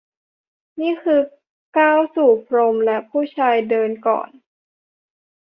[0.81, 1.19] นี่คือ
[1.77, 4.29] ก้าวสู่พรมและผู้ชายเดินก่อน